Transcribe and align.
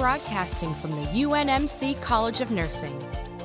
broadcasting 0.00 0.74
from 0.76 0.92
the 0.92 1.04
UNMC 1.08 2.00
College 2.00 2.40
of 2.40 2.50
Nursing. 2.50 2.98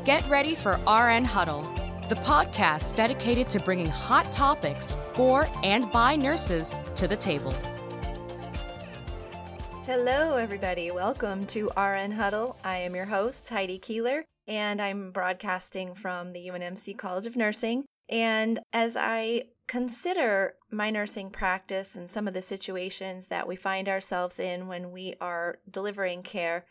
Get 0.06 0.26
ready 0.30 0.56
for 0.56 0.80
RN 0.88 1.26
Huddle, 1.26 1.64
the 2.08 2.16
podcast 2.16 2.96
dedicated 2.96 3.50
to 3.50 3.60
bringing 3.60 3.88
hot 3.88 4.32
topics 4.32 4.96
for 5.16 5.50
and 5.64 5.92
by 5.92 6.16
nurses 6.16 6.80
to 6.96 7.10
the 7.10 7.18
table. 7.18 7.54
Hello, 9.84 10.38
everybody. 10.38 10.92
Welcome 10.92 11.46
to 11.48 11.70
RN 11.76 12.12
Huddle. 12.12 12.58
I 12.64 12.78
am 12.78 12.96
your 12.96 13.04
host, 13.04 13.50
Heidi 13.50 13.78
Keeler, 13.78 14.24
and 14.48 14.82
I'm 14.82 15.12
broadcasting 15.12 15.94
from 15.94 16.32
the 16.32 16.48
UNMC 16.48 16.98
College 16.98 17.26
of 17.26 17.36
Nursing. 17.36 17.84
And 18.08 18.62
as 18.72 18.96
I 18.96 19.44
consider 19.68 20.56
my 20.70 20.90
nursing 20.90 21.30
practice 21.30 21.96
and 21.96 22.12
some 22.12 22.28
of 22.28 22.34
the 22.34 22.42
situations 22.42 23.28
that 23.28 23.48
we 23.48 23.56
find 23.56 23.90
ourselves 23.90 24.40
in 24.40 24.68
when 24.68 24.92
we 24.92 25.16
are 25.20 25.60
delivering 25.70 26.24
care, 26.24 26.66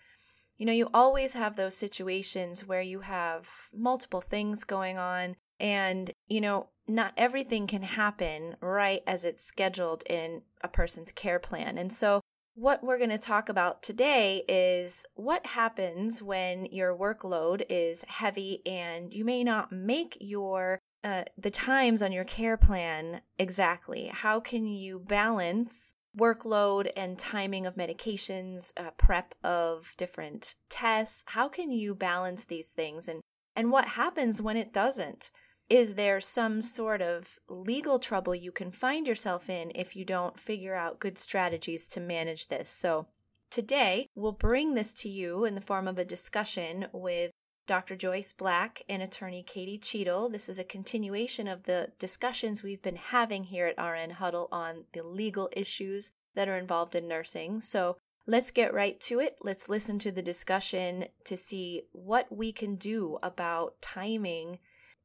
you 0.56 0.66
know, 0.66 0.72
you 0.72 0.88
always 0.94 1.32
have 1.34 1.56
those 1.56 1.76
situations 1.76 2.66
where 2.66 2.82
you 2.82 3.00
have 3.00 3.48
multiple 3.72 4.20
things 4.20 4.62
going 4.64 4.98
on, 4.98 5.34
and, 5.58 6.12
you 6.28 6.40
know, 6.40 6.68
not 6.86 7.12
everything 7.16 7.66
can 7.66 7.82
happen 7.82 8.56
right 8.60 9.02
as 9.06 9.24
it's 9.24 9.42
scheduled 9.42 10.04
in 10.08 10.42
a 10.62 10.68
person's 10.68 11.10
care 11.10 11.38
plan. 11.38 11.78
And 11.78 11.92
so, 11.92 12.20
what 12.56 12.84
we're 12.84 12.98
going 12.98 13.10
to 13.10 13.18
talk 13.18 13.48
about 13.48 13.82
today 13.82 14.44
is 14.48 15.04
what 15.14 15.44
happens 15.44 16.22
when 16.22 16.66
your 16.66 16.96
workload 16.96 17.64
is 17.68 18.04
heavy 18.04 18.62
and 18.64 19.12
you 19.12 19.24
may 19.24 19.42
not 19.42 19.72
make 19.72 20.16
your 20.20 20.78
uh, 21.04 21.24
the 21.36 21.50
times 21.50 22.02
on 22.02 22.12
your 22.12 22.24
care 22.24 22.56
plan 22.56 23.20
exactly. 23.38 24.10
How 24.10 24.40
can 24.40 24.66
you 24.66 24.98
balance 24.98 25.94
workload 26.18 26.90
and 26.96 27.18
timing 27.18 27.66
of 27.66 27.74
medications, 27.74 28.72
uh, 28.78 28.90
prep 28.92 29.34
of 29.44 29.92
different 29.98 30.54
tests? 30.70 31.24
How 31.28 31.48
can 31.48 31.70
you 31.70 31.94
balance 31.94 32.46
these 32.46 32.70
things, 32.70 33.06
and 33.06 33.20
and 33.54 33.70
what 33.70 33.88
happens 33.88 34.40
when 34.40 34.56
it 34.56 34.72
doesn't? 34.72 35.30
Is 35.68 35.94
there 35.94 36.20
some 36.20 36.62
sort 36.62 37.02
of 37.02 37.38
legal 37.48 37.98
trouble 37.98 38.34
you 38.34 38.52
can 38.52 38.70
find 38.70 39.06
yourself 39.06 39.48
in 39.48 39.72
if 39.74 39.94
you 39.94 40.04
don't 40.04 40.38
figure 40.38 40.74
out 40.74 41.00
good 41.00 41.18
strategies 41.18 41.86
to 41.88 42.00
manage 42.00 42.48
this? 42.48 42.70
So, 42.70 43.08
today 43.50 44.08
we'll 44.14 44.32
bring 44.32 44.74
this 44.74 44.94
to 44.94 45.08
you 45.10 45.44
in 45.44 45.54
the 45.54 45.60
form 45.60 45.86
of 45.86 45.98
a 45.98 46.04
discussion 46.04 46.86
with 46.92 47.30
Dr. 47.66 47.96
Joyce 47.96 48.34
Black 48.34 48.82
and 48.90 49.02
attorney 49.02 49.42
Katie 49.42 49.78
Cheadle. 49.78 50.28
This 50.28 50.50
is 50.50 50.58
a 50.58 50.64
continuation 50.64 51.48
of 51.48 51.62
the 51.62 51.92
discussions 51.98 52.62
we've 52.62 52.82
been 52.82 52.96
having 52.96 53.44
here 53.44 53.66
at 53.66 53.82
RN 53.82 54.10
Huddle 54.10 54.48
on 54.52 54.84
the 54.92 55.02
legal 55.02 55.48
issues 55.52 56.12
that 56.34 56.46
are 56.46 56.58
involved 56.58 56.94
in 56.94 57.08
nursing. 57.08 57.62
So 57.62 57.96
let's 58.26 58.50
get 58.50 58.74
right 58.74 59.00
to 59.00 59.18
it. 59.18 59.38
Let's 59.40 59.70
listen 59.70 59.98
to 60.00 60.12
the 60.12 60.20
discussion 60.20 61.06
to 61.24 61.38
see 61.38 61.84
what 61.92 62.30
we 62.30 62.52
can 62.52 62.76
do 62.76 63.18
about 63.22 63.80
timing 63.80 64.58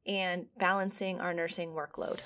and 0.05 0.47
balancing 0.57 1.21
our 1.21 1.33
nursing 1.33 1.69
workload. 1.69 2.19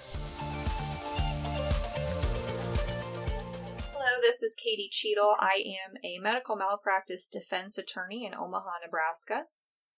Hello, 3.92 4.20
this 4.22 4.42
is 4.42 4.56
Katie 4.56 4.90
Cheadle. 4.92 5.36
I 5.40 5.64
am 5.86 5.94
a 6.04 6.18
medical 6.18 6.56
malpractice 6.56 7.28
defense 7.28 7.78
attorney 7.78 8.26
in 8.26 8.34
Omaha, 8.34 8.72
Nebraska. 8.84 9.44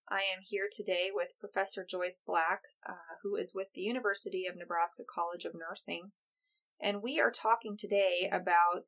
I 0.10 0.20
am 0.20 0.44
here 0.44 0.70
today 0.72 1.10
with 1.12 1.40
Professor 1.40 1.84
Joyce 1.84 2.22
Black, 2.26 2.62
uh, 2.88 3.18
who 3.24 3.36
is 3.36 3.54
with 3.56 3.68
the 3.74 3.82
University 3.82 4.46
of 4.46 4.56
Nebraska 4.56 5.04
College 5.04 5.46
of 5.46 5.54
Nursing. 5.56 6.12
And 6.80 7.02
we 7.02 7.20
are 7.20 7.32
talking 7.32 7.76
today 7.78 8.30
about 8.32 8.84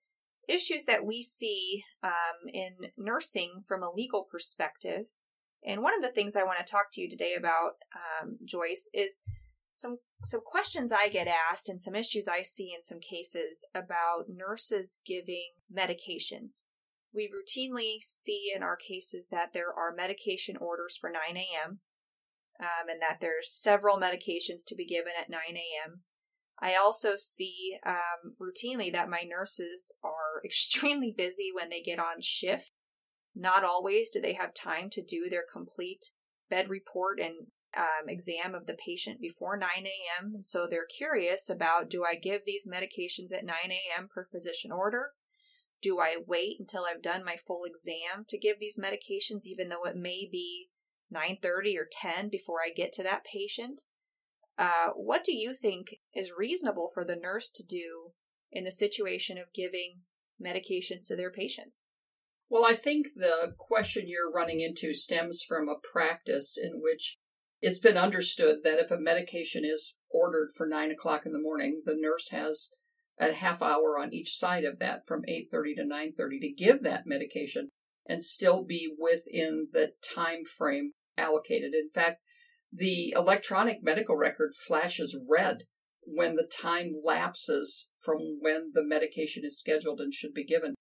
issues 0.47 0.85
that 0.85 1.05
we 1.05 1.23
see 1.23 1.83
um, 2.03 2.47
in 2.53 2.91
nursing 2.97 3.63
from 3.65 3.81
a 3.81 3.91
legal 3.91 4.27
perspective. 4.29 5.07
And 5.65 5.81
one 5.81 5.95
of 5.95 6.03
the 6.03 6.11
things 6.11 6.35
I 6.35 6.43
want 6.43 6.59
to 6.59 6.71
talk 6.71 6.91
to 6.93 7.01
you 7.01 7.09
today 7.09 7.33
about, 7.37 7.77
um, 8.21 8.37
Joyce, 8.45 8.89
is 8.93 9.21
some 9.73 9.97
some 10.23 10.41
questions 10.43 10.91
I 10.91 11.09
get 11.09 11.27
asked 11.27 11.69
and 11.69 11.79
some 11.79 11.95
issues 11.95 12.27
I 12.27 12.41
see 12.41 12.73
in 12.75 12.81
some 12.83 12.99
cases 12.99 13.63
about 13.75 14.25
nurses 14.27 14.99
giving 15.05 15.49
medications 15.75 16.63
we 17.13 17.29
routinely 17.29 17.97
see 18.01 18.51
in 18.55 18.63
our 18.63 18.75
cases 18.75 19.27
that 19.31 19.53
there 19.53 19.73
are 19.73 19.93
medication 19.95 20.57
orders 20.57 20.97
for 20.99 21.09
9 21.09 21.21
a.m. 21.35 21.79
Um, 22.59 22.89
and 22.89 23.01
that 23.01 23.19
there's 23.21 23.53
several 23.53 23.97
medications 23.97 24.65
to 24.67 24.75
be 24.75 24.85
given 24.85 25.13
at 25.19 25.29
9 25.29 25.39
a.m. 25.51 26.01
I 26.59 26.75
also 26.75 27.13
see 27.17 27.77
um, 27.85 28.35
routinely 28.41 28.91
that 28.91 29.09
my 29.09 29.21
nurses 29.27 29.93
are 30.03 30.41
extremely 30.45 31.13
busy 31.15 31.51
when 31.53 31.69
they 31.69 31.81
get 31.81 31.99
on 31.99 32.21
shift. 32.21 32.71
Not 33.35 33.63
always 33.63 34.09
do 34.09 34.19
they 34.19 34.33
have 34.33 34.53
time 34.53 34.89
to 34.91 35.03
do 35.03 35.27
their 35.29 35.43
complete 35.51 36.11
bed 36.49 36.69
report 36.69 37.19
and 37.19 37.47
um, 37.77 38.09
exam 38.09 38.55
of 38.55 38.65
the 38.65 38.75
patient 38.83 39.21
before 39.21 39.57
9 39.57 39.69
a.m. 39.83 40.41
So 40.41 40.65
they're 40.67 40.87
curious 40.97 41.49
about 41.49 41.89
do 41.89 42.03
I 42.03 42.15
give 42.15 42.41
these 42.45 42.67
medications 42.67 43.31
at 43.31 43.45
9 43.45 43.55
a.m. 43.69 44.07
per 44.11 44.27
physician 44.31 44.71
order? 44.71 45.11
Do 45.81 45.99
I 45.99 46.17
wait 46.25 46.57
until 46.59 46.85
I've 46.85 47.01
done 47.01 47.23
my 47.23 47.35
full 47.37 47.63
exam 47.63 48.25
to 48.27 48.37
give 48.37 48.59
these 48.59 48.79
medications 48.79 49.45
even 49.45 49.69
though 49.69 49.85
it 49.85 49.95
may 49.95 50.27
be 50.29 50.69
9:30 51.13 51.77
or 51.77 51.87
10 51.89 52.29
before 52.29 52.61
I 52.61 52.69
get 52.69 52.93
to 52.93 53.03
that 53.03 53.23
patient? 53.23 53.83
Uh, 54.57 54.89
what 54.95 55.23
do 55.23 55.35
you 55.35 55.53
think 55.53 55.99
is 56.13 56.31
reasonable 56.35 56.89
for 56.91 57.05
the 57.05 57.15
nurse 57.15 57.49
to 57.51 57.63
do 57.63 58.13
in 58.51 58.63
the 58.63 58.71
situation 58.71 59.37
of 59.37 59.53
giving 59.53 60.01
medications 60.41 61.07
to 61.07 61.15
their 61.15 61.31
patients? 61.31 61.83
Well, 62.49 62.65
I 62.65 62.75
think 62.75 63.07
the 63.15 63.53
question 63.57 64.07
you're 64.07 64.31
running 64.31 64.61
into 64.61 64.93
stems 64.93 65.43
from 65.43 65.67
a 65.67 65.75
practice 65.75 66.57
in 66.57 66.81
which 66.81 67.19
it's 67.61 67.79
been 67.79 67.97
understood 67.97 68.63
that 68.63 68.79
if 68.79 68.89
a 68.89 68.97
medication 68.97 69.63
is 69.65 69.95
ordered 70.09 70.53
for 70.55 70.67
nine 70.67 70.91
o'clock 70.91 71.25
in 71.25 71.33
the 71.33 71.39
morning, 71.39 71.81
the 71.85 71.95
nurse 71.95 72.29
has 72.29 72.71
a 73.19 73.33
half 73.33 73.61
hour 73.61 73.97
on 73.99 74.13
each 74.13 74.37
side 74.37 74.63
of 74.63 74.79
that 74.79 75.05
from 75.07 75.23
8:30 75.27 75.75
to 75.75 75.83
9:30 75.83 76.39
to 76.39 76.49
give 76.51 76.83
that 76.83 77.05
medication 77.05 77.71
and 78.05 78.23
still 78.23 78.63
be 78.63 78.93
within 78.97 79.69
the 79.71 79.93
time 80.01 80.45
frame 80.45 80.93
allocated. 81.17 81.73
In 81.73 81.89
fact, 81.89 82.21
the 82.71 83.11
electronic 83.11 83.81
medical 83.81 84.15
record 84.15 84.55
flashes 84.55 85.17
red 85.27 85.67
when 86.01 86.35
the 86.35 86.47
time 86.47 87.01
lapses 87.03 87.91
from 87.99 88.39
when 88.39 88.71
the 88.73 88.83
medication 88.83 89.43
is 89.43 89.59
scheduled 89.59 89.99
and 89.99 90.13
should 90.13 90.33
be 90.33 90.45
given. 90.45 90.75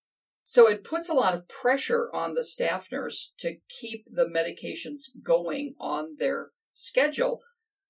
So 0.44 0.68
it 0.68 0.84
puts 0.84 1.08
a 1.08 1.14
lot 1.14 1.34
of 1.34 1.48
pressure 1.48 2.08
on 2.14 2.34
the 2.34 2.44
staff 2.44 2.92
nurse 2.92 3.32
to 3.38 3.58
keep 3.68 4.06
the 4.06 4.26
medications 4.26 5.10
going 5.24 5.74
on 5.80 6.16
their 6.18 6.50
schedule 6.72 7.42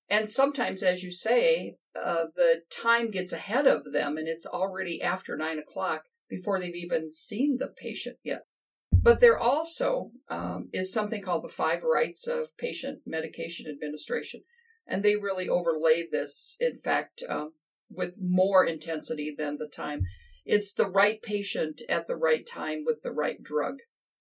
and 0.09 0.29
sometimes, 0.29 0.83
as 0.83 1.03
you 1.03 1.11
say, 1.11 1.75
uh, 2.03 2.25
the 2.35 2.61
time 2.69 3.11
gets 3.11 3.31
ahead 3.31 3.67
of 3.67 3.91
them 3.91 4.17
and 4.17 4.27
it's 4.27 4.45
already 4.45 5.01
after 5.01 5.35
nine 5.35 5.59
o'clock 5.59 6.03
before 6.29 6.59
they've 6.59 6.75
even 6.75 7.11
seen 7.11 7.57
the 7.59 7.67
patient 7.67 8.17
yet. 8.23 8.43
But 8.91 9.19
there 9.19 9.37
also 9.37 10.11
um, 10.29 10.69
is 10.73 10.91
something 10.91 11.21
called 11.21 11.43
the 11.43 11.49
five 11.49 11.83
rights 11.83 12.27
of 12.27 12.57
patient 12.57 12.99
medication 13.05 13.67
administration. 13.69 14.41
And 14.85 15.03
they 15.03 15.15
really 15.15 15.47
overlay 15.47 16.05
this, 16.09 16.55
in 16.59 16.77
fact, 16.77 17.23
um, 17.29 17.53
with 17.89 18.17
more 18.19 18.65
intensity 18.65 19.33
than 19.37 19.57
the 19.57 19.67
time. 19.67 20.01
It's 20.45 20.73
the 20.73 20.89
right 20.89 21.21
patient 21.21 21.81
at 21.89 22.07
the 22.07 22.15
right 22.15 22.47
time 22.47 22.83
with 22.85 23.01
the 23.03 23.11
right 23.11 23.41
drug, 23.41 23.75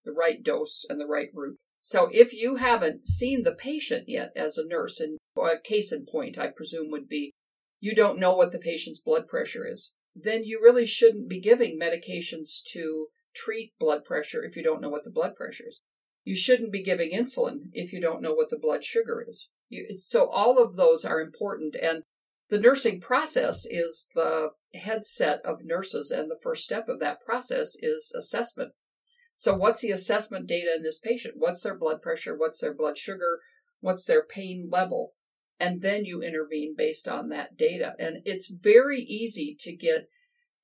the 0.04 0.12
right 0.12 0.42
dose, 0.42 0.84
and 0.88 1.00
the 1.00 1.06
right 1.06 1.28
route. 1.32 1.56
So 1.80 2.08
if 2.10 2.32
you 2.32 2.56
haven't 2.56 3.06
seen 3.06 3.44
the 3.44 3.52
patient 3.52 4.08
yet 4.08 4.32
as 4.36 4.58
a 4.58 4.66
nurse, 4.66 4.98
and 4.98 5.18
a 5.36 5.60
case 5.62 5.92
in 5.92 6.04
point, 6.04 6.38
I 6.38 6.48
presume, 6.48 6.90
would 6.90 7.08
be 7.08 7.32
you 7.80 7.94
don't 7.94 8.18
know 8.18 8.34
what 8.34 8.52
the 8.52 8.58
patient's 8.58 9.00
blood 9.00 9.28
pressure 9.28 9.66
is, 9.66 9.92
then 10.14 10.44
you 10.44 10.60
really 10.62 10.86
shouldn't 10.86 11.28
be 11.28 11.40
giving 11.40 11.78
medications 11.78 12.62
to 12.72 13.08
treat 13.34 13.72
blood 13.78 14.04
pressure 14.04 14.42
if 14.42 14.56
you 14.56 14.62
don't 14.62 14.80
know 14.80 14.88
what 14.88 15.04
the 15.04 15.10
blood 15.10 15.34
pressure 15.34 15.64
is. 15.68 15.80
You 16.24 16.34
shouldn't 16.34 16.72
be 16.72 16.82
giving 16.82 17.12
insulin 17.12 17.70
if 17.72 17.92
you 17.92 18.00
don't 18.00 18.22
know 18.22 18.32
what 18.32 18.50
the 18.50 18.58
blood 18.58 18.82
sugar 18.82 19.24
is. 19.28 19.50
You, 19.68 19.96
so 19.96 20.28
all 20.28 20.62
of 20.62 20.76
those 20.76 21.04
are 21.04 21.20
important. 21.20 21.76
And 21.80 22.02
the 22.48 22.58
nursing 22.58 23.00
process 23.00 23.66
is 23.66 24.08
the 24.14 24.50
headset 24.74 25.40
of 25.44 25.64
nurses. 25.64 26.10
And 26.10 26.30
the 26.30 26.38
first 26.42 26.64
step 26.64 26.88
of 26.88 26.98
that 27.00 27.20
process 27.20 27.76
is 27.80 28.12
assessment. 28.16 28.72
So, 29.34 29.54
what's 29.54 29.82
the 29.82 29.90
assessment 29.90 30.46
data 30.46 30.74
in 30.74 30.82
this 30.82 30.98
patient? 30.98 31.34
What's 31.36 31.62
their 31.62 31.76
blood 31.76 32.00
pressure? 32.00 32.36
What's 32.36 32.60
their 32.60 32.74
blood 32.74 32.96
sugar? 32.96 33.40
What's 33.80 34.06
their 34.06 34.24
pain 34.24 34.70
level? 34.72 35.12
And 35.58 35.80
then 35.80 36.04
you 36.04 36.22
intervene 36.22 36.74
based 36.76 37.08
on 37.08 37.28
that 37.30 37.56
data. 37.56 37.94
And 37.98 38.18
it's 38.24 38.50
very 38.50 39.00
easy 39.00 39.56
to 39.60 39.74
get 39.74 40.08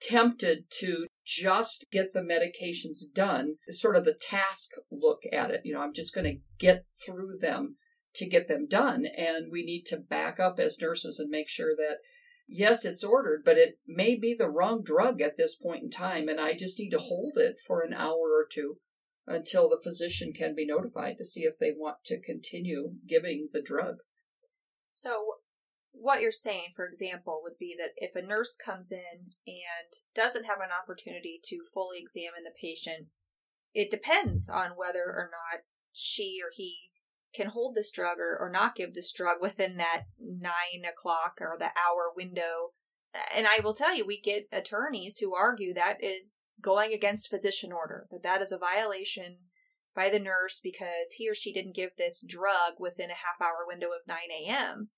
tempted 0.01 0.65
to 0.81 1.07
just 1.25 1.87
get 1.93 2.13
the 2.13 2.21
medications 2.21 3.01
done, 3.15 3.57
sort 3.71 3.97
of 3.97 4.05
the 4.05 4.15
task 4.15 4.71
look 4.91 5.21
at 5.33 5.51
it. 5.51 5.63
You 5.65 5.75
know, 5.75 5.81
I'm 5.81 5.95
just 5.95 6.15
going 6.15 6.27
to 6.27 6.41
get 6.59 6.85
through 7.05 7.39
them 7.41 7.77
to 8.17 8.29
get 8.29 8.49
them 8.49 8.67
done. 8.69 9.05
And 9.17 9.51
we 9.51 9.65
need 9.65 9.85
to 9.87 9.97
back 9.97 10.39
up 10.39 10.59
as 10.59 10.79
nurses 10.81 11.19
and 11.19 11.31
make 11.31 11.49
sure 11.49 11.75
that 11.77 11.99
yes, 12.53 12.85
it's 12.85 13.05
ordered, 13.05 13.43
but 13.45 13.57
it 13.57 13.79
may 13.87 14.15
be 14.17 14.35
the 14.35 14.49
wrong 14.49 14.83
drug 14.83 15.21
at 15.21 15.37
this 15.37 15.55
point 15.55 15.83
in 15.83 15.91
time, 15.91 16.29
and 16.29 16.41
I 16.41 16.55
just 16.55 16.79
need 16.79 16.91
to 16.91 16.99
hold 16.99 17.33
it 17.37 17.57
for 17.67 17.81
an 17.83 17.95
hour 17.95 18.15
or 18.15 18.47
two 18.51 18.79
until 19.27 19.69
the 19.69 19.81
physician 19.83 20.33
can 20.33 20.55
be 20.55 20.67
notified 20.67 21.17
to 21.19 21.25
see 21.25 21.43
if 21.43 21.59
they 21.59 21.73
want 21.75 21.99
to 22.07 22.21
continue 22.21 22.95
giving 23.09 23.49
the 23.53 23.63
drug. 23.63 23.99
So, 24.95 25.37
what 25.93 26.21
you're 26.21 26.31
saying, 26.31 26.73
for 26.77 26.87
example, 26.87 27.41
would 27.43 27.59
be 27.59 27.75
that 27.79 27.93
if 27.97 28.15
a 28.15 28.21
nurse 28.21 28.55
comes 28.55 28.93
in 28.93 29.33
and 29.47 29.89
doesn't 30.15 30.45
have 30.45 30.59
an 30.59 30.69
opportunity 30.71 31.41
to 31.45 31.65
fully 31.73 31.97
examine 31.99 32.45
the 32.45 32.53
patient, 32.61 33.09
it 33.73 33.91
depends 33.91 34.51
on 34.51 34.73
whether 34.77 35.05
or 35.05 35.31
not 35.33 35.63
she 35.93 36.41
or 36.45 36.51
he 36.55 36.77
can 37.35 37.49
hold 37.49 37.75
this 37.75 37.91
drug 37.91 38.19
or, 38.19 38.37
or 38.39 38.51
not 38.51 38.77
give 38.77 38.93
this 38.93 39.11
drug 39.13 39.39
within 39.41 39.79
that 39.79 40.03
nine 40.21 40.85
o'clock 40.85 41.39
or 41.41 41.57
the 41.59 41.67
hour 41.67 42.13
window. 42.15 42.73
And 43.35 43.47
I 43.47 43.61
will 43.65 43.75
tell 43.75 43.97
you, 43.97 44.07
we 44.07 44.21
get 44.21 44.47
attorneys 44.53 45.19
who 45.19 45.35
argue 45.35 45.73
that 45.73 46.05
is 46.05 46.55
going 46.61 46.93
against 46.93 47.31
physician 47.31 47.73
order, 47.73 48.07
that 48.11 48.23
that 48.23 48.43
is 48.43 48.53
a 48.53 48.59
violation 48.59 49.39
by 49.95 50.09
the 50.09 50.19
nurse 50.19 50.61
because 50.63 51.13
he 51.17 51.29
or 51.29 51.35
she 51.35 51.53
didn't 51.53 51.77
give 51.77 51.91
this 51.97 52.25
drug 52.27 52.75
within 52.79 53.11
a 53.11 53.15
half 53.15 53.41
hour 53.41 53.67
window 53.67 53.89
of 53.89 54.07
9 54.07 54.17
a.m. 54.31 54.89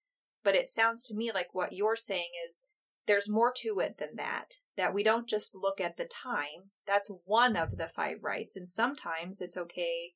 But 0.42 0.54
it 0.54 0.68
sounds 0.68 1.06
to 1.06 1.16
me 1.16 1.32
like 1.32 1.48
what 1.52 1.72
you're 1.72 1.96
saying 1.96 2.30
is 2.48 2.62
there's 3.06 3.28
more 3.28 3.52
to 3.56 3.80
it 3.80 3.96
than 3.98 4.16
that. 4.16 4.56
That 4.76 4.94
we 4.94 5.02
don't 5.02 5.28
just 5.28 5.54
look 5.54 5.80
at 5.80 5.96
the 5.96 6.06
time. 6.06 6.70
That's 6.86 7.10
one 7.24 7.56
of 7.56 7.76
the 7.76 7.88
five 7.88 8.18
rights. 8.22 8.56
And 8.56 8.68
sometimes 8.68 9.40
it's 9.40 9.56
okay 9.56 10.12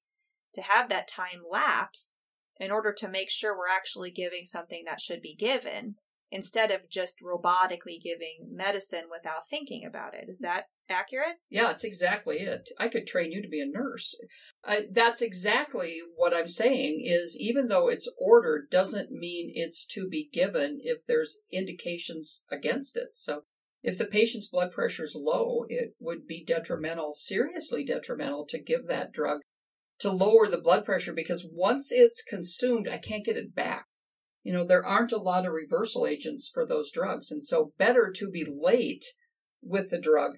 to 0.55 0.63
have 0.63 0.89
that 0.89 1.09
time 1.09 1.43
lapse 1.51 2.21
in 2.59 2.71
order 2.71 2.93
to 2.93 3.09
make 3.09 3.31
sure 3.31 3.57
we're 3.57 3.75
actually 3.75 4.11
giving 4.11 4.45
something 4.45 4.85
that 4.87 5.01
should 5.01 5.23
be 5.23 5.37
given 5.37 5.97
instead 6.31 6.71
of 6.71 6.91
just 6.91 7.19
robotically 7.23 8.03
giving 8.03 8.49
medicine 8.51 9.05
without 9.11 9.49
thinking 9.49 9.85
about 9.87 10.15
it. 10.15 10.29
Is 10.29 10.41
that 10.41 10.65
accurate? 10.91 11.37
Yeah, 11.51 11.71
it's 11.71 11.85
exactly 11.85 12.39
it. 12.39 12.69
I 12.79 12.89
could 12.89 13.07
train 13.07 13.33
you 13.33 13.43
to 13.43 13.49
be 13.49 13.61
a 13.61 13.67
nurse. 13.67 14.15
that's 14.93 15.23
exactly 15.23 15.99
what 16.17 16.35
I'm 16.35 16.49
saying 16.49 17.03
is 17.05 17.37
even 17.39 17.69
though 17.69 17.89
it's 17.89 18.11
ordered 18.19 18.71
doesn't 18.71 19.11
mean 19.11 19.51
it's 19.55 19.87
to 19.95 20.09
be 20.09 20.29
given 20.33 20.81
if 20.83 21.07
there's 21.07 21.39
indications 21.53 22.45
against 22.51 22.97
it. 22.97 23.11
So 23.15 23.45
if 23.83 23.97
the 23.97 24.07
patient's 24.07 24.49
blood 24.49 24.73
pressure 24.73 25.05
is 25.05 25.17
low, 25.17 25.65
it 25.69 25.95
would 26.01 26.27
be 26.27 26.45
detrimental, 26.45 27.13
seriously 27.15 27.85
detrimental 27.85 28.45
to 28.47 28.59
give 28.59 28.87
that 28.89 29.13
drug 29.13 29.41
to 30.01 30.11
lower 30.11 30.49
the 30.49 30.61
blood 30.61 30.85
pressure 30.85 31.13
because 31.13 31.47
once 31.51 31.91
it's 31.91 32.23
consumed, 32.23 32.89
I 32.89 32.99
can't 32.99 33.25
get 33.25 33.37
it 33.37 33.55
back. 33.55 33.87
You 34.43 34.53
know, 34.53 34.67
there 34.67 34.85
aren't 34.85 35.13
a 35.13 35.19
lot 35.19 35.47
of 35.47 35.53
reversal 35.53 36.07
agents 36.07 36.51
for 36.53 36.65
those 36.65 36.91
drugs. 36.91 37.31
And 37.31 37.45
so 37.45 37.73
better 37.79 38.13
to 38.17 38.31
be 38.31 38.47
late 38.47 39.05
with 39.63 39.91
the 39.91 40.01
drug 40.01 40.33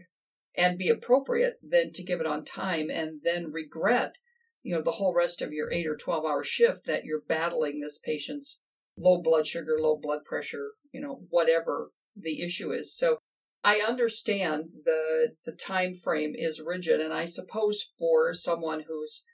and 0.56 0.78
be 0.78 0.88
appropriate 0.88 1.54
than 1.62 1.92
to 1.92 2.02
give 2.02 2.20
it 2.20 2.26
on 2.26 2.44
time 2.44 2.90
and 2.90 3.20
then 3.22 3.52
regret, 3.52 4.16
you 4.62 4.74
know, 4.74 4.82
the 4.82 4.92
whole 4.92 5.14
rest 5.14 5.40
of 5.42 5.52
your 5.52 5.72
eight 5.72 5.86
or 5.86 5.96
12 5.96 6.24
hour 6.24 6.44
shift 6.44 6.86
that 6.86 7.04
you're 7.04 7.22
battling 7.28 7.80
this 7.80 7.98
patient's 7.98 8.60
low 8.96 9.22
blood 9.22 9.46
sugar, 9.46 9.76
low 9.78 9.96
blood 9.96 10.24
pressure, 10.24 10.72
you 10.92 11.00
know, 11.00 11.22
whatever 11.30 11.92
the 12.16 12.42
issue 12.42 12.72
is. 12.72 12.94
So 12.94 13.18
I 13.62 13.76
understand 13.76 14.70
the 14.84 15.34
the 15.44 15.52
time 15.52 15.94
frame 15.94 16.34
is 16.34 16.62
rigid 16.64 17.00
and 17.00 17.12
I 17.12 17.26
suppose 17.26 17.90
for 17.98 18.32
someone 18.32 18.84
who's 18.88 19.24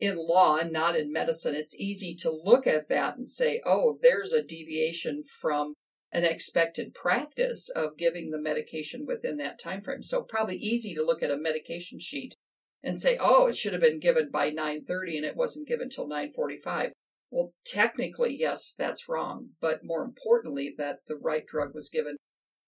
in 0.00 0.16
law 0.16 0.56
and 0.56 0.72
not 0.72 0.96
in 0.96 1.12
medicine, 1.12 1.54
it's 1.54 1.78
easy 1.78 2.14
to 2.16 2.30
look 2.30 2.66
at 2.66 2.88
that 2.88 3.16
and 3.16 3.28
say, 3.28 3.60
oh, 3.64 3.98
there's 4.02 4.32
a 4.32 4.42
deviation 4.42 5.22
from 5.22 5.74
an 6.12 6.24
expected 6.24 6.94
practice 6.94 7.70
of 7.70 7.96
giving 7.96 8.30
the 8.30 8.40
medication 8.40 9.06
within 9.06 9.38
that 9.38 9.58
time 9.58 9.80
frame. 9.80 10.02
So 10.02 10.22
probably 10.22 10.56
easy 10.56 10.94
to 10.94 11.04
look 11.04 11.22
at 11.22 11.30
a 11.30 11.38
medication 11.38 11.98
sheet 11.98 12.34
and 12.82 12.98
say, 12.98 13.16
oh, 13.18 13.46
it 13.46 13.56
should 13.56 13.72
have 13.72 13.82
been 13.82 14.00
given 14.00 14.30
by 14.30 14.50
9:30 14.50 15.16
and 15.16 15.24
it 15.24 15.36
wasn't 15.36 15.68
given 15.68 15.88
till 15.88 16.08
9:45. 16.08 16.92
Well, 17.30 17.54
technically, 17.64 18.36
yes, 18.38 18.74
that's 18.76 19.08
wrong, 19.08 19.50
but 19.60 19.80
more 19.82 20.04
importantly, 20.04 20.74
that 20.76 20.98
the 21.06 21.16
right 21.16 21.46
drug 21.46 21.74
was 21.74 21.88
given 21.88 22.16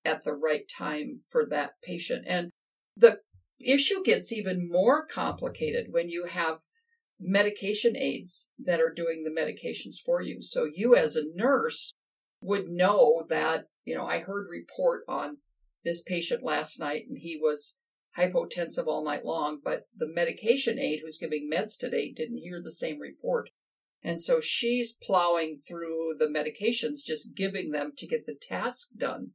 at 0.07 0.25
the 0.25 0.33
right 0.33 0.67
time 0.69 1.21
for 1.29 1.45
that 1.47 1.73
patient. 1.83 2.25
And 2.27 2.51
the 2.97 3.21
issue 3.61 4.03
gets 4.03 4.33
even 4.33 4.71
more 4.71 5.05
complicated 5.07 5.89
when 5.91 6.09
you 6.09 6.27
have 6.27 6.61
medication 7.21 7.97
aides 7.97 8.49
that 8.59 8.81
are 8.81 8.93
doing 8.93 9.25
the 9.25 9.31
medications 9.31 9.97
for 10.05 10.23
you. 10.23 10.41
So 10.41 10.65
you 10.65 10.97
as 10.97 11.15
a 11.15 11.25
nurse 11.35 11.93
would 12.45 12.69
know 12.69 13.25
that, 13.29 13.67
you 13.85 13.95
know, 13.95 14.07
I 14.07 14.21
heard 14.21 14.47
report 14.51 15.03
on 15.09 15.39
this 15.85 16.03
patient 16.03 16.43
last 16.43 16.79
night 16.79 17.05
and 17.09 17.19
he 17.19 17.39
was 17.41 17.77
hypotensive 18.17 18.87
all 18.87 19.05
night 19.05 19.25
long, 19.25 19.61
but 19.63 19.87
the 19.97 20.07
medication 20.07 20.79
aide 20.79 21.01
who's 21.03 21.19
giving 21.19 21.51
meds 21.53 21.77
today 21.79 22.13
didn't 22.13 22.39
hear 22.39 22.61
the 22.63 22.71
same 22.71 23.01
report. 23.01 23.51
And 24.03 24.21
so 24.21 24.41
she's 24.41 24.97
plowing 25.03 25.61
through 25.67 26.17
the 26.19 26.27
medications, 26.27 27.05
just 27.05 27.35
giving 27.35 27.71
them 27.71 27.93
to 27.97 28.07
get 28.07 28.27
the 28.27 28.37
task 28.41 28.89
done. 28.97 29.31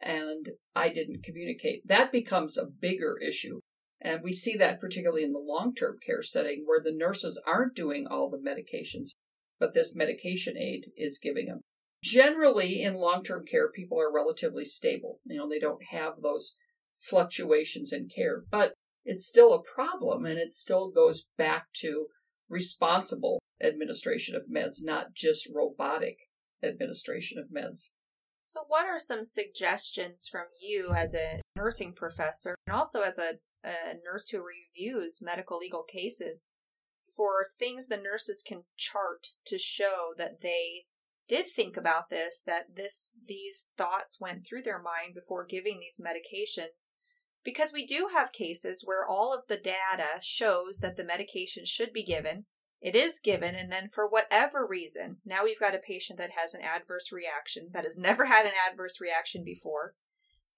And 0.00 0.50
I 0.74 0.88
didn't 0.88 1.24
communicate. 1.24 1.86
That 1.86 2.12
becomes 2.12 2.56
a 2.56 2.66
bigger 2.66 3.18
issue 3.18 3.60
and 4.04 4.22
we 4.22 4.32
see 4.32 4.54
that 4.58 4.80
particularly 4.80 5.24
in 5.24 5.32
the 5.32 5.38
long 5.38 5.74
term 5.74 5.96
care 6.04 6.22
setting 6.22 6.64
where 6.66 6.80
the 6.80 6.94
nurses 6.94 7.42
aren't 7.46 7.74
doing 7.74 8.06
all 8.06 8.28
the 8.28 8.36
medications, 8.36 9.14
but 9.58 9.72
this 9.72 9.96
medication 9.96 10.58
aide 10.58 10.90
is 10.96 11.18
giving 11.18 11.46
them. 11.46 11.62
Generally, 12.04 12.82
in 12.82 12.94
long 12.94 13.24
term 13.24 13.46
care, 13.46 13.70
people 13.70 13.98
are 13.98 14.12
relatively 14.12 14.66
stable. 14.66 15.20
You 15.24 15.38
know, 15.38 15.48
they 15.48 15.58
don't 15.58 15.82
have 15.90 16.20
those 16.22 16.54
fluctuations 17.00 17.92
in 17.92 18.08
care, 18.14 18.44
but 18.50 18.74
it's 19.06 19.26
still 19.26 19.54
a 19.54 19.62
problem 19.62 20.26
and 20.26 20.38
it 20.38 20.52
still 20.52 20.90
goes 20.90 21.24
back 21.38 21.66
to 21.76 22.08
responsible 22.48 23.40
administration 23.62 24.34
of 24.34 24.42
meds, 24.54 24.78
not 24.82 25.14
just 25.14 25.48
robotic 25.54 26.18
administration 26.62 27.38
of 27.38 27.46
meds. 27.46 27.88
So, 28.38 28.60
what 28.68 28.84
are 28.84 28.98
some 28.98 29.24
suggestions 29.24 30.28
from 30.30 30.44
you 30.60 30.92
as 30.94 31.14
a 31.14 31.40
nursing 31.56 31.94
professor 31.94 32.54
and 32.66 32.76
also 32.76 33.00
as 33.00 33.18
a 33.18 33.38
a 33.64 33.94
nurse 34.04 34.28
who 34.28 34.42
reviews 34.44 35.20
medical 35.22 35.56
legal 35.56 35.82
cases 35.82 36.50
for 37.16 37.46
things 37.58 37.86
the 37.86 37.96
nurses 37.96 38.42
can 38.46 38.64
chart 38.76 39.28
to 39.46 39.56
show 39.56 40.12
that 40.18 40.42
they 40.42 40.84
did 41.28 41.48
think 41.48 41.76
about 41.76 42.10
this 42.10 42.42
that 42.46 42.76
this 42.76 43.12
these 43.26 43.66
thoughts 43.76 44.20
went 44.20 44.46
through 44.46 44.62
their 44.62 44.80
mind 44.80 45.14
before 45.14 45.44
giving 45.44 45.80
these 45.80 46.04
medications 46.04 46.90
because 47.44 47.72
we 47.72 47.86
do 47.86 48.08
have 48.14 48.32
cases 48.32 48.82
where 48.84 49.06
all 49.06 49.34
of 49.34 49.42
the 49.48 49.56
data 49.56 50.20
shows 50.22 50.78
that 50.78 50.96
the 50.96 51.04
medication 51.04 51.64
should 51.64 51.92
be 51.92 52.04
given 52.04 52.44
it 52.80 52.94
is 52.94 53.20
given 53.22 53.54
and 53.54 53.72
then 53.72 53.88
for 53.88 54.06
whatever 54.08 54.66
reason 54.66 55.16
now 55.24 55.44
we've 55.44 55.60
got 55.60 55.74
a 55.74 55.78
patient 55.78 56.18
that 56.18 56.32
has 56.38 56.54
an 56.54 56.60
adverse 56.62 57.10
reaction 57.12 57.68
that 57.72 57.84
has 57.84 57.98
never 57.98 58.26
had 58.26 58.46
an 58.46 58.52
adverse 58.70 59.00
reaction 59.00 59.42
before 59.44 59.94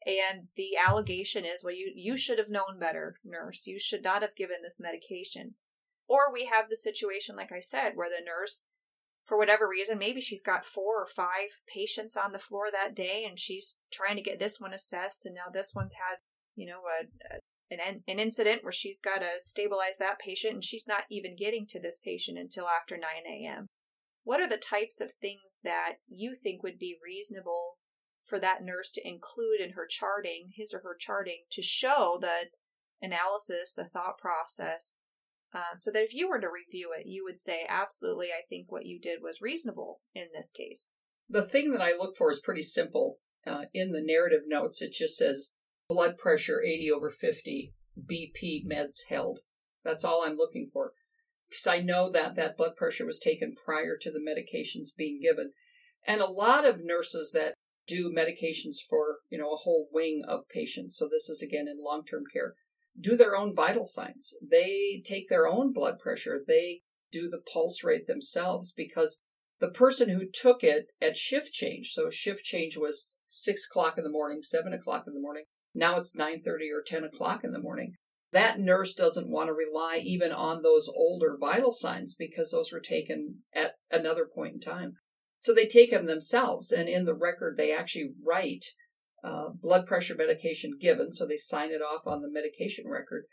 and 0.06 0.46
the 0.56 0.70
allegation 0.76 1.44
is 1.44 1.64
well 1.64 1.74
you 1.74 1.92
you 1.94 2.16
should 2.16 2.38
have 2.38 2.48
known 2.48 2.78
better 2.78 3.16
nurse. 3.24 3.66
You 3.66 3.80
should 3.80 4.04
not 4.04 4.22
have 4.22 4.36
given 4.36 4.58
this 4.62 4.78
medication. 4.80 5.54
Or 6.08 6.32
we 6.32 6.46
have 6.46 6.68
the 6.68 6.76
situation 6.76 7.34
like 7.34 7.50
i 7.50 7.58
said 7.58 7.92
where 7.96 8.08
the 8.08 8.24
nurse 8.24 8.66
for 9.26 9.36
whatever 9.36 9.68
reason 9.68 9.98
maybe 9.98 10.20
she's 10.20 10.42
got 10.42 10.64
four 10.64 11.02
or 11.02 11.06
five 11.06 11.60
patients 11.72 12.16
on 12.16 12.32
the 12.32 12.38
floor 12.38 12.66
that 12.70 12.94
day 12.94 13.24
and 13.28 13.38
she's 13.38 13.76
trying 13.92 14.16
to 14.16 14.22
get 14.22 14.38
this 14.38 14.58
one 14.58 14.72
assessed 14.72 15.26
and 15.26 15.34
now 15.34 15.50
this 15.52 15.72
one's 15.74 15.94
had 15.94 16.16
you 16.54 16.66
know 16.66 16.80
a, 17.00 17.34
a 17.34 17.38
an, 17.70 18.02
an 18.06 18.18
incident 18.18 18.62
where 18.62 18.72
she's 18.72 19.00
got 19.00 19.18
to 19.18 19.42
stabilize 19.42 19.98
that 19.98 20.18
patient 20.18 20.54
and 20.54 20.64
she's 20.64 20.86
not 20.86 21.02
even 21.10 21.36
getting 21.36 21.66
to 21.66 21.80
this 21.80 22.00
patient 22.04 22.38
until 22.38 22.66
after 22.68 22.96
9 22.96 23.02
a.m. 23.28 23.66
What 24.24 24.40
are 24.40 24.48
the 24.48 24.56
types 24.56 25.00
of 25.00 25.12
things 25.20 25.60
that 25.64 25.94
you 26.08 26.34
think 26.34 26.62
would 26.62 26.78
be 26.78 26.96
reasonable 27.02 27.78
for 28.24 28.38
that 28.40 28.62
nurse 28.62 28.90
to 28.92 29.06
include 29.06 29.60
in 29.60 29.72
her 29.72 29.86
charting, 29.88 30.50
his 30.54 30.74
or 30.74 30.80
her 30.80 30.96
charting, 30.98 31.44
to 31.52 31.62
show 31.62 32.18
the 32.20 32.50
analysis, 33.00 33.72
the 33.74 33.84
thought 33.84 34.18
process, 34.18 35.00
uh, 35.56 35.74
so 35.74 35.90
that 35.90 36.02
if 36.02 36.12
you 36.12 36.28
were 36.28 36.38
to 36.38 36.48
review 36.50 36.90
it, 36.98 37.06
you 37.06 37.24
would 37.24 37.38
say, 37.38 37.64
absolutely, 37.66 38.26
I 38.26 38.44
think 38.46 38.70
what 38.70 38.84
you 38.84 39.00
did 39.00 39.20
was 39.22 39.40
reasonable 39.40 40.00
in 40.14 40.26
this 40.34 40.52
case. 40.52 40.90
The 41.30 41.46
thing 41.46 41.72
that 41.72 41.80
I 41.80 41.92
look 41.92 42.14
for 42.14 42.30
is 42.30 42.40
pretty 42.40 42.62
simple. 42.62 43.18
Uh, 43.46 43.62
in 43.72 43.92
the 43.92 44.02
narrative 44.02 44.42
notes, 44.46 44.82
it 44.82 44.92
just 44.92 45.16
says 45.16 45.54
blood 45.88 46.18
pressure 46.18 46.62
80 46.62 46.92
over 46.92 47.08
50, 47.08 47.72
BP 47.98 48.66
meds 48.66 49.08
held. 49.08 49.40
That's 49.82 50.04
all 50.04 50.24
I'm 50.26 50.36
looking 50.36 50.68
for. 50.70 50.92
Because 51.48 51.66
I 51.66 51.78
know 51.78 52.10
that 52.10 52.36
that 52.36 52.58
blood 52.58 52.76
pressure 52.76 53.06
was 53.06 53.18
taken 53.18 53.54
prior 53.54 53.96
to 53.98 54.10
the 54.10 54.18
medications 54.18 54.88
being 54.94 55.20
given. 55.22 55.52
And 56.06 56.20
a 56.20 56.26
lot 56.26 56.66
of 56.66 56.84
nurses 56.84 57.30
that 57.32 57.54
do 57.86 58.12
medications 58.12 58.76
for, 58.86 59.18
you 59.30 59.38
know, 59.38 59.52
a 59.52 59.62
whole 59.62 59.88
wing 59.90 60.22
of 60.28 60.48
patients. 60.48 60.98
So 60.98 61.08
this 61.10 61.30
is 61.30 61.40
again 61.40 61.66
in 61.66 61.82
long-term 61.82 62.24
care. 62.30 62.54
Do 62.98 63.16
their 63.16 63.36
own 63.36 63.54
vital 63.54 63.84
signs. 63.84 64.34
They 64.42 65.02
take 65.04 65.28
their 65.28 65.46
own 65.46 65.72
blood 65.72 65.98
pressure. 65.98 66.42
They 66.46 66.80
do 67.12 67.28
the 67.28 67.42
pulse 67.52 67.84
rate 67.84 68.06
themselves 68.06 68.72
because 68.76 69.20
the 69.60 69.70
person 69.70 70.08
who 70.08 70.26
took 70.30 70.62
it 70.64 70.86
at 71.00 71.16
shift 71.16 71.52
change, 71.52 71.92
so 71.92 72.10
shift 72.10 72.44
change 72.44 72.76
was 72.76 73.10
six 73.28 73.66
o'clock 73.70 73.98
in 73.98 74.04
the 74.04 74.10
morning, 74.10 74.40
seven 74.42 74.72
o'clock 74.72 75.04
in 75.06 75.14
the 75.14 75.20
morning. 75.20 75.44
Now 75.74 75.98
it's 75.98 76.16
nine 76.16 76.42
thirty 76.42 76.70
or 76.70 76.82
ten 76.86 77.04
o'clock 77.04 77.42
in 77.44 77.52
the 77.52 77.58
morning. 77.58 77.94
that 78.32 78.58
nurse 78.58 78.92
doesn't 78.94 79.30
want 79.30 79.48
to 79.48 79.52
rely 79.52 80.00
even 80.02 80.32
on 80.32 80.62
those 80.62 80.90
older 80.94 81.36
vital 81.38 81.72
signs 81.72 82.14
because 82.14 82.50
those 82.50 82.72
were 82.72 82.80
taken 82.80 83.36
at 83.54 83.72
another 83.90 84.26
point 84.26 84.54
in 84.54 84.60
time. 84.60 84.94
So 85.40 85.54
they 85.54 85.66
take 85.66 85.90
them 85.90 86.06
themselves, 86.06 86.72
and 86.72 86.88
in 86.88 87.04
the 87.04 87.14
record, 87.14 87.56
they 87.56 87.72
actually 87.72 88.10
write 88.24 88.66
uh, 89.26 89.48
blood 89.60 89.86
pressure 89.86 90.14
medication 90.16 90.78
given, 90.80 91.10
so 91.10 91.26
they 91.26 91.36
sign 91.36 91.70
it 91.70 91.82
off 91.82 92.06
on 92.06 92.22
the 92.22 92.30
medication 92.30 92.88
record. 92.88 93.24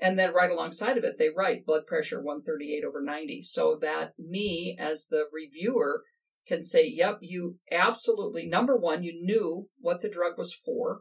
And 0.00 0.18
then 0.18 0.32
right 0.32 0.50
alongside 0.50 0.96
of 0.96 1.04
it, 1.04 1.16
they 1.18 1.28
write 1.28 1.66
blood 1.66 1.86
pressure 1.86 2.20
138 2.20 2.84
over 2.84 3.02
90, 3.02 3.42
so 3.42 3.78
that 3.82 4.14
me, 4.18 4.76
as 4.80 5.06
the 5.10 5.24
reviewer, 5.30 6.04
can 6.48 6.62
say, 6.62 6.88
yep, 6.88 7.18
you 7.20 7.58
absolutely, 7.70 8.46
number 8.46 8.76
one, 8.76 9.02
you 9.02 9.12
knew 9.22 9.68
what 9.78 10.00
the 10.00 10.08
drug 10.08 10.38
was 10.38 10.54
for. 10.54 11.00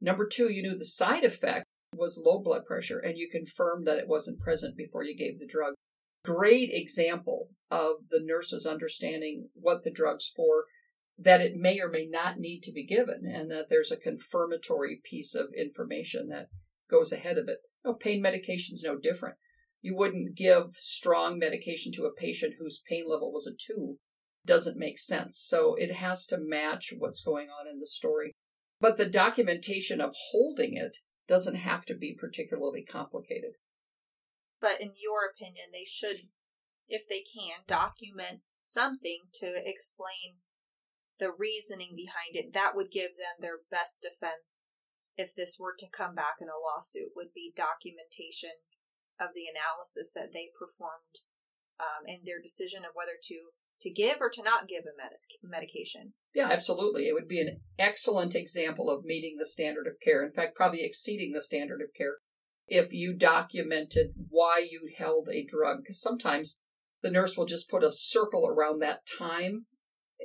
Number 0.00 0.26
two, 0.26 0.50
you 0.50 0.62
knew 0.62 0.76
the 0.76 0.84
side 0.84 1.24
effect 1.24 1.66
was 1.94 2.20
low 2.24 2.40
blood 2.40 2.64
pressure, 2.64 2.98
and 2.98 3.18
you 3.18 3.28
confirmed 3.30 3.86
that 3.86 3.98
it 3.98 4.08
wasn't 4.08 4.40
present 4.40 4.76
before 4.76 5.04
you 5.04 5.16
gave 5.16 5.38
the 5.38 5.46
drug. 5.46 5.74
Great 6.24 6.70
example 6.72 7.50
of 7.70 8.08
the 8.10 8.20
nurse's 8.22 8.66
understanding 8.66 9.48
what 9.54 9.84
the 9.84 9.90
drug's 9.90 10.32
for, 10.34 10.64
that 11.22 11.40
it 11.40 11.52
may 11.54 11.78
or 11.80 11.88
may 11.88 12.06
not 12.06 12.38
need 12.38 12.62
to 12.62 12.72
be 12.72 12.86
given, 12.86 13.22
and 13.26 13.50
that 13.50 13.66
there's 13.68 13.92
a 13.92 13.96
confirmatory 13.96 15.00
piece 15.04 15.34
of 15.34 15.48
information 15.56 16.28
that 16.28 16.48
goes 16.90 17.12
ahead 17.12 17.36
of 17.36 17.48
it. 17.48 17.58
No, 17.84 17.94
pain 17.94 18.22
medication 18.22 18.74
is 18.74 18.82
no 18.82 18.96
different. 18.96 19.36
You 19.82 19.96
wouldn't 19.96 20.36
give 20.36 20.76
strong 20.76 21.38
medication 21.38 21.92
to 21.92 22.04
a 22.04 22.12
patient 22.12 22.54
whose 22.58 22.82
pain 22.88 23.04
level 23.08 23.32
was 23.32 23.46
a 23.46 23.56
two. 23.56 23.96
Doesn't 24.46 24.78
make 24.78 24.98
sense. 24.98 25.38
So 25.38 25.74
it 25.74 25.94
has 25.94 26.26
to 26.26 26.38
match 26.38 26.92
what's 26.96 27.22
going 27.22 27.48
on 27.48 27.68
in 27.70 27.80
the 27.80 27.86
story. 27.86 28.32
But 28.80 28.96
the 28.96 29.06
documentation 29.06 30.00
of 30.00 30.14
holding 30.30 30.76
it 30.76 30.96
doesn't 31.28 31.56
have 31.56 31.84
to 31.86 31.94
be 31.94 32.16
particularly 32.18 32.82
complicated. 32.82 33.52
But 34.60 34.80
in 34.80 34.92
your 35.02 35.30
opinion, 35.30 35.66
they 35.72 35.84
should, 35.86 36.16
if 36.88 37.02
they 37.08 37.20
can, 37.20 37.64
document 37.66 38.40
something 38.58 39.20
to 39.34 39.46
explain 39.46 40.36
the 41.20 41.30
reasoning 41.30 41.92
behind 41.94 42.34
it. 42.34 42.52
That 42.56 42.74
would 42.74 42.90
give 42.90 43.14
them 43.14 43.38
their 43.38 43.60
best 43.70 44.02
defense 44.02 44.72
if 45.16 45.36
this 45.36 45.60
were 45.60 45.76
to 45.78 45.86
come 45.86 46.16
back 46.16 46.40
in 46.40 46.48
a 46.48 46.56
lawsuit 46.56 47.12
would 47.14 47.36
be 47.36 47.52
documentation 47.54 48.56
of 49.20 49.36
the 49.36 49.44
analysis 49.44 50.16
that 50.16 50.32
they 50.32 50.48
performed 50.56 51.20
um, 51.76 52.08
and 52.08 52.24
their 52.24 52.40
decision 52.40 52.82
of 52.88 52.96
whether 52.96 53.20
to 53.28 53.52
to 53.80 53.90
give 53.90 54.20
or 54.20 54.28
to 54.28 54.42
not 54.42 54.68
give 54.68 54.84
a 54.84 54.96
med- 54.96 55.16
medication. 55.42 56.12
Yeah, 56.34 56.48
absolutely. 56.50 57.08
It 57.08 57.14
would 57.14 57.28
be 57.28 57.40
an 57.40 57.60
excellent 57.78 58.34
example 58.34 58.90
of 58.90 59.04
meeting 59.04 59.36
the 59.38 59.46
standard 59.46 59.86
of 59.86 59.94
care. 60.04 60.22
In 60.22 60.32
fact, 60.32 60.54
probably 60.54 60.84
exceeding 60.84 61.32
the 61.32 61.40
standard 61.40 61.80
of 61.80 61.88
care 61.96 62.16
if 62.68 62.92
you 62.92 63.14
documented 63.14 64.12
why 64.28 64.58
you 64.70 64.90
held 64.96 65.28
a 65.30 65.46
drug. 65.46 65.78
Because 65.82 65.98
sometimes 65.98 66.58
the 67.02 67.10
nurse 67.10 67.38
will 67.38 67.46
just 67.46 67.70
put 67.70 67.82
a 67.82 67.90
circle 67.90 68.46
around 68.46 68.80
that 68.80 69.00
time 69.18 69.64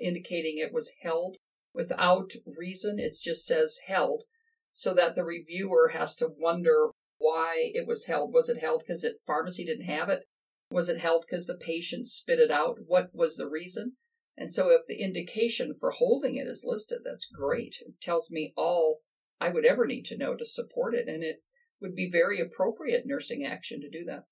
indicating 0.02 0.58
it 0.58 0.74
was 0.74 0.92
held 1.02 1.38
without 1.74 2.32
reason. 2.46 3.00
It 3.00 3.14
just 3.22 3.46
says 3.46 3.80
held 3.88 4.24
so 4.72 4.94
that 4.94 5.16
the 5.16 5.24
reviewer 5.24 5.92
has 5.94 6.16
to 6.18 6.30
wonder 6.38 6.90
why 7.18 7.72
it 7.74 7.88
was 7.88 8.06
held. 8.06 8.34
Was 8.34 8.50
it 8.50 8.60
held 8.60 8.84
because 8.86 9.02
the 9.02 9.16
pharmacy 9.25 9.66
didn't 9.66 9.86
have 9.86 10.10
it? 10.10 10.24
Was 10.72 10.90
it 10.90 11.00
held 11.00 11.25
because 11.28 11.48
the 11.48 11.58
patient 11.58 12.08
spit 12.08 12.40
it 12.40 12.52
out? 12.52 12.80
What 12.86 13.10
was 13.14 13.38
the 13.38 13.48
reason? 13.48 13.94
And 14.38 14.52
so 14.52 14.70
if 14.70 14.82
the 14.86 15.02
indication 15.02 15.74
for 15.80 15.92
holding 15.92 16.36
it 16.36 16.48
is 16.48 16.66
listed, 16.68 17.00
that's 17.06 17.25
great. 17.25 17.78
It 17.82 18.02
tells 18.02 18.30
me 18.30 18.54
all 18.58 19.00
I 19.40 19.50
would 19.50 19.66
ever 19.66 19.86
need 19.86 20.04
to 20.06 20.18
know 20.18 20.36
to 20.36 20.46
support 20.46 20.94
it. 20.94 21.08
And 21.08 21.24
it 21.24 21.38
would 21.80 21.96
be 21.96 22.10
very 22.10 22.42
appropriate 22.42 23.04
nursing 23.06 23.46
action 23.46 23.80
to 23.82 23.90
do 23.90 24.04
that. 24.06 24.24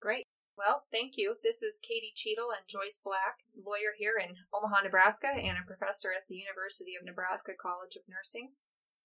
Great. 0.00 0.24
Well, 0.60 0.84
thank 0.92 1.16
you. 1.16 1.36
This 1.42 1.62
is 1.62 1.80
Katie 1.80 2.12
Cheadle 2.14 2.50
and 2.50 2.68
Joyce 2.68 3.00
Black, 3.02 3.48
lawyer 3.56 3.96
here 3.96 4.20
in 4.20 4.36
Omaha, 4.52 4.82
Nebraska, 4.82 5.28
and 5.28 5.56
a 5.56 5.66
professor 5.66 6.10
at 6.12 6.28
the 6.28 6.34
University 6.34 6.92
of 7.00 7.06
Nebraska 7.06 7.52
College 7.58 7.96
of 7.96 8.02
Nursing 8.06 8.50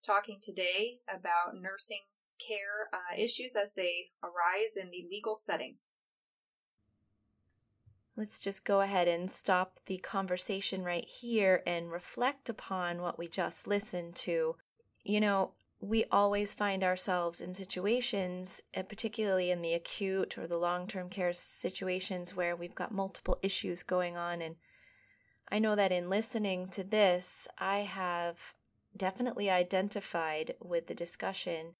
talking 0.05 0.39
today 0.41 0.99
about 1.07 1.55
nursing 1.55 2.01
care 2.45 2.89
uh, 2.91 3.15
issues 3.17 3.55
as 3.55 3.71
they 3.71 4.07
arise 4.21 4.75
in 4.75 4.91
the 4.91 5.07
legal 5.09 5.37
setting. 5.37 5.77
Let's 8.17 8.41
just 8.41 8.65
go 8.65 8.81
ahead 8.81 9.07
and 9.07 9.31
stop 9.31 9.79
the 9.85 9.99
conversation 9.99 10.83
right 10.83 11.05
here 11.05 11.63
and 11.65 11.89
reflect 11.89 12.49
upon 12.49 13.01
what 13.01 13.17
we 13.17 13.29
just 13.29 13.65
listened 13.65 14.15
to. 14.15 14.57
You 15.05 15.21
know, 15.21 15.53
we 15.87 16.05
always 16.11 16.53
find 16.53 16.83
ourselves 16.83 17.41
in 17.41 17.53
situations, 17.53 18.63
and 18.73 18.89
particularly 18.89 19.51
in 19.51 19.61
the 19.61 19.73
acute 19.73 20.37
or 20.37 20.47
the 20.47 20.57
long 20.57 20.87
term 20.87 21.09
care 21.09 21.33
situations, 21.33 22.35
where 22.35 22.55
we've 22.55 22.75
got 22.75 22.91
multiple 22.91 23.37
issues 23.43 23.83
going 23.83 24.17
on. 24.17 24.41
And 24.41 24.55
I 25.49 25.59
know 25.59 25.75
that 25.75 25.91
in 25.91 26.09
listening 26.09 26.67
to 26.69 26.83
this, 26.83 27.47
I 27.59 27.79
have 27.79 28.55
definitely 28.97 29.49
identified 29.49 30.55
with 30.59 30.87
the 30.87 30.95
discussion. 30.95 31.75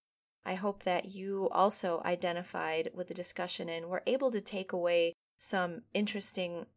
I 0.45 0.53
hope 0.53 0.83
that 0.83 1.05
you 1.05 1.50
also 1.51 2.01
identified 2.05 2.91
with 2.93 3.07
the 3.07 3.13
discussion 3.13 3.69
and 3.69 3.88
were 3.88 4.03
able 4.05 4.31
to 4.31 4.41
take 4.41 4.71
away 4.71 5.13
some 5.38 5.81
interesting 5.93 6.67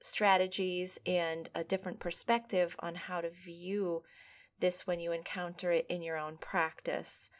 strategies 0.00 0.98
and 1.04 1.50
a 1.54 1.64
different 1.64 1.98
perspective 1.98 2.76
on 2.78 2.94
how 2.94 3.20
to 3.20 3.30
view 3.30 4.02
this 4.60 4.86
when 4.86 5.00
you 5.00 5.12
encounter 5.12 5.70
it 5.70 5.86
in 5.88 6.02
your 6.02 6.16
own 6.16 6.36
practice. 6.38 7.30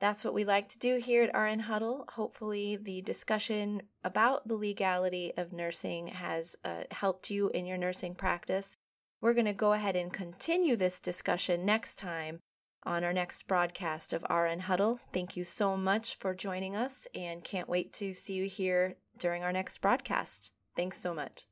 That's 0.00 0.24
what 0.24 0.34
we 0.34 0.44
like 0.44 0.68
to 0.70 0.78
do 0.78 0.96
here 0.96 1.22
at 1.22 1.38
RN 1.38 1.60
Huddle. 1.60 2.04
Hopefully, 2.10 2.76
the 2.76 3.00
discussion 3.00 3.82
about 4.02 4.46
the 4.46 4.56
legality 4.56 5.32
of 5.36 5.52
nursing 5.52 6.08
has 6.08 6.56
uh, 6.64 6.82
helped 6.90 7.30
you 7.30 7.48
in 7.50 7.64
your 7.64 7.78
nursing 7.78 8.14
practice. 8.14 8.76
We're 9.20 9.34
going 9.34 9.46
to 9.46 9.52
go 9.52 9.72
ahead 9.72 9.96
and 9.96 10.12
continue 10.12 10.76
this 10.76 11.00
discussion 11.00 11.64
next 11.64 11.94
time 11.94 12.40
on 12.84 13.04
our 13.04 13.12
next 13.12 13.46
broadcast 13.46 14.12
of 14.12 14.26
RN 14.28 14.60
Huddle. 14.60 15.00
Thank 15.12 15.36
you 15.36 15.44
so 15.44 15.76
much 15.76 16.16
for 16.18 16.34
joining 16.34 16.76
us 16.76 17.08
and 17.14 17.42
can't 17.42 17.68
wait 17.68 17.92
to 17.94 18.12
see 18.12 18.34
you 18.34 18.46
here 18.46 18.96
during 19.18 19.42
our 19.42 19.52
next 19.52 19.78
broadcast. 19.80 20.52
Thanks 20.76 21.00
so 21.00 21.14
much. 21.14 21.46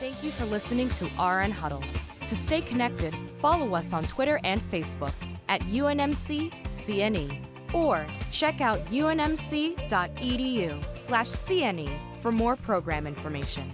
Thank 0.00 0.22
you 0.24 0.30
for 0.30 0.46
listening 0.46 0.88
to 0.90 1.04
RN 1.20 1.50
Huddle. 1.50 1.82
To 2.26 2.34
stay 2.34 2.60
connected, 2.62 3.14
follow 3.38 3.74
us 3.74 3.92
on 3.92 4.04
Twitter 4.04 4.40
and 4.44 4.60
Facebook 4.60 5.12
at 5.48 5.60
UNMC 5.62 6.50
CNE 6.64 7.44
or 7.74 8.06
check 8.30 8.60
out 8.60 8.78
unmc.edu 8.86 9.76
slash 10.96 11.28
CNE 11.28 11.90
for 12.20 12.32
more 12.32 12.56
program 12.56 13.06
information. 13.06 13.72